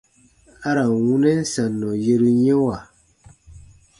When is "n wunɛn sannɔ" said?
0.89-1.89